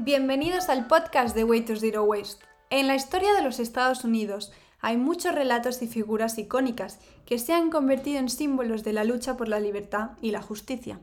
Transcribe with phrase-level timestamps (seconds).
[0.00, 2.44] Bienvenidos al podcast de Way to Zero Waste.
[2.70, 7.52] En la historia de los Estados Unidos hay muchos relatos y figuras icónicas que se
[7.52, 11.00] han convertido en símbolos de la lucha por la libertad y la justicia.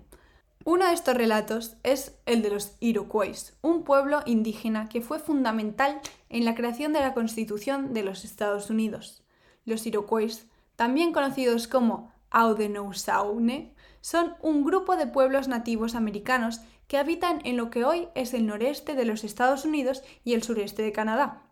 [0.63, 6.00] Uno de estos relatos es el de los Iroquois, un pueblo indígena que fue fundamental
[6.30, 9.25] en la creación de la Constitución de los Estados Unidos.
[9.66, 17.41] Los Iroquois, también conocidos como Audenosaunee, son un grupo de pueblos nativos americanos que habitan
[17.43, 20.91] en lo que hoy es el noreste de los Estados Unidos y el sureste de
[20.91, 21.43] Canadá.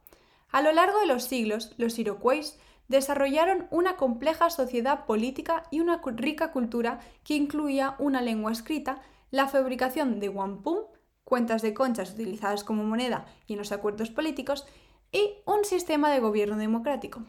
[0.52, 6.02] A lo largo de los siglos, los iroquois desarrollaron una compleja sociedad política y una
[6.06, 9.02] rica cultura que incluía una lengua escrita,
[9.32, 10.78] la fabricación de wampum,
[11.24, 14.68] cuentas de conchas utilizadas como moneda y en los acuerdos políticos,
[15.12, 17.24] y un sistema de gobierno democrático.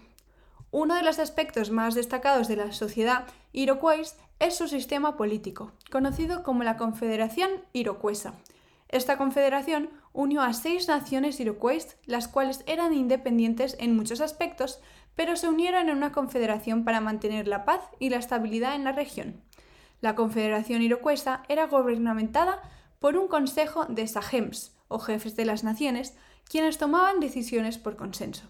[0.76, 6.42] Uno de los aspectos más destacados de la sociedad iroquois es su sistema político, conocido
[6.42, 8.34] como la Confederación Iroquesa.
[8.88, 14.80] Esta confederación unió a seis naciones iroquois, las cuales eran independientes en muchos aspectos,
[15.14, 18.90] pero se unieron en una confederación para mantener la paz y la estabilidad en la
[18.90, 19.44] región.
[20.00, 22.60] La confederación iroquesa era gobernamentada
[22.98, 26.16] por un consejo de sahems, o jefes de las naciones,
[26.50, 28.48] quienes tomaban decisiones por consenso.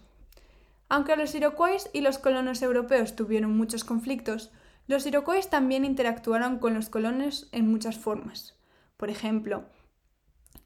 [0.87, 4.51] Aunque los iroquois y los colonos europeos tuvieron muchos conflictos,
[4.87, 8.55] los iroquois también interactuaron con los colonos en muchas formas.
[8.97, 9.65] Por ejemplo,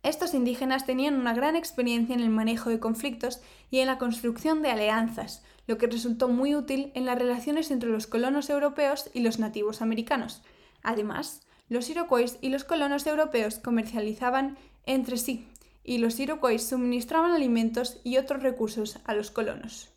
[0.04, 4.62] estos indígenas tenían una gran experiencia en el manejo de conflictos y en la construcción
[4.62, 9.22] de alianzas, lo que resultó muy útil en las relaciones entre los colonos europeos y
[9.22, 10.42] los nativos americanos.
[10.84, 15.48] Además, los iroquois y los colonos europeos comercializaban entre sí,
[15.84, 19.90] y los iroquois suministraban alimentos y otros recursos a los colonos.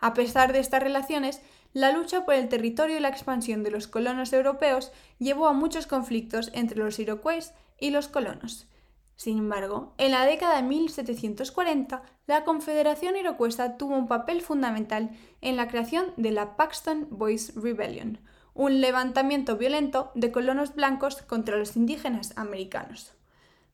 [0.00, 1.40] A pesar de estas relaciones,
[1.72, 5.86] la lucha por el territorio y la expansión de los colonos europeos llevó a muchos
[5.86, 8.68] conflictos entre los iroquois y los colonos.
[9.16, 15.10] Sin embargo, en la década de 1740, la Confederación Iroquesa tuvo un papel fundamental
[15.40, 18.20] en la creación de la Paxton Boys Rebellion,
[18.54, 23.17] un levantamiento violento de colonos blancos contra los indígenas americanos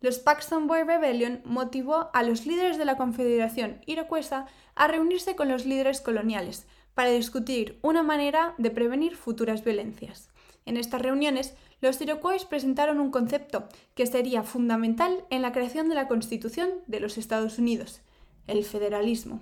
[0.05, 4.45] los Paxton Boy Rebellion motivó a los líderes de la Confederación Iroquesa
[4.75, 10.29] a reunirse con los líderes coloniales para discutir una manera de prevenir futuras violencias.
[10.67, 13.65] En estas reuniones, los iroquois presentaron un concepto
[13.95, 18.03] que sería fundamental en la creación de la Constitución de los Estados Unidos,
[18.47, 19.41] el federalismo.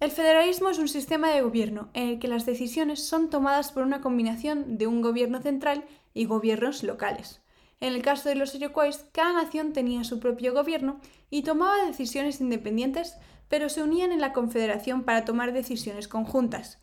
[0.00, 3.82] El federalismo es un sistema de gobierno en el que las decisiones son tomadas por
[3.82, 5.84] una combinación de un gobierno central
[6.14, 7.42] y gobiernos locales.
[7.80, 12.40] En el caso de los iroquois, cada nación tenía su propio gobierno y tomaba decisiones
[12.40, 13.16] independientes,
[13.48, 16.78] pero se unían en la confederación para tomar decisiones conjuntas.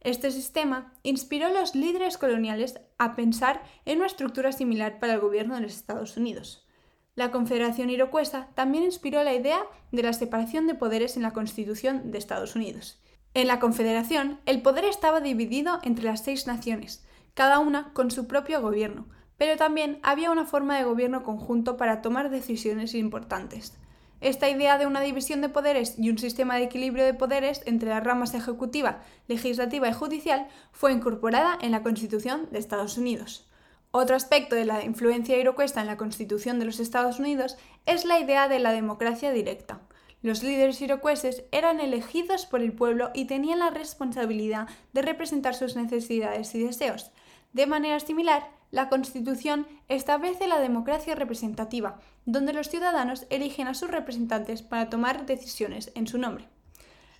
[0.00, 5.20] Este sistema inspiró a los líderes coloniales a pensar en una estructura similar para el
[5.20, 6.66] gobierno de los Estados Unidos.
[7.14, 9.60] La Confederación Iroquesa también inspiró la idea
[9.92, 13.02] de la separación de poderes en la Constitución de Estados Unidos.
[13.34, 18.26] En la Confederación, el poder estaba dividido entre las seis naciones, cada una con su
[18.26, 19.06] propio gobierno,
[19.40, 23.72] pero también había una forma de gobierno conjunto para tomar decisiones importantes.
[24.20, 27.88] Esta idea de una división de poderes y un sistema de equilibrio de poderes entre
[27.88, 33.48] las ramas ejecutiva, legislativa y judicial fue incorporada en la Constitución de Estados Unidos.
[33.92, 38.20] Otro aspecto de la influencia iroquesa en la Constitución de los Estados Unidos es la
[38.20, 39.80] idea de la democracia directa.
[40.20, 45.76] Los líderes iroqueses eran elegidos por el pueblo y tenían la responsabilidad de representar sus
[45.76, 47.10] necesidades y deseos.
[47.52, 53.90] De manera similar, la Constitución establece la democracia representativa, donde los ciudadanos eligen a sus
[53.90, 56.46] representantes para tomar decisiones en su nombre.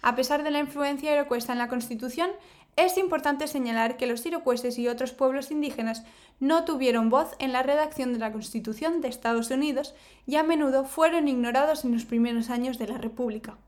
[0.03, 2.31] A pesar de la influencia iroquesa en la Constitución,
[2.77, 6.05] es importante señalar que los iroqueses y otros pueblos indígenas
[6.39, 9.95] no tuvieron voz en la redacción de la Constitución de Estados Unidos
[10.27, 13.59] y a menudo fueron ignorados en los primeros años de la República.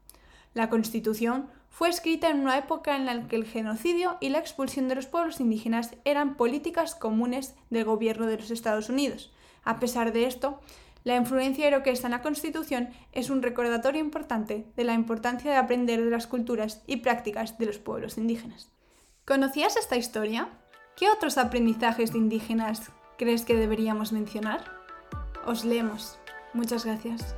[0.54, 4.88] La Constitución fue escrita en una época en la que el genocidio y la expulsión
[4.88, 9.32] de los pueblos indígenas eran políticas comunes del gobierno de los Estados Unidos.
[9.64, 10.60] A pesar de esto,
[11.04, 16.04] la influencia iroquesa en la Constitución es un recordatorio importante de la importancia de aprender
[16.04, 18.70] de las culturas y prácticas de los pueblos indígenas.
[19.24, 20.50] ¿Conocías esta historia?
[20.96, 24.64] ¿Qué otros aprendizajes de indígenas crees que deberíamos mencionar?
[25.46, 26.18] Os leemos.
[26.52, 27.34] Muchas gracias.